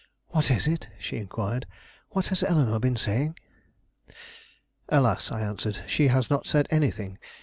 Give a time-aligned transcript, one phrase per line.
[0.29, 1.67] "What is it?" she inquired.
[2.09, 3.37] "What has Eleanore been saying?"
[4.89, 7.19] "Alas!" I answered, "she has not said anything.